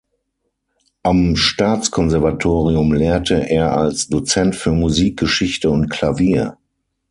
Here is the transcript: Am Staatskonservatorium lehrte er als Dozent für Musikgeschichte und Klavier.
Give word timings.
Am 1.03 1.35
Staatskonservatorium 1.35 2.91
lehrte 2.93 3.35
er 3.47 3.77
als 3.77 4.07
Dozent 4.07 4.55
für 4.55 4.71
Musikgeschichte 4.71 5.69
und 5.69 5.89
Klavier. 5.89 6.57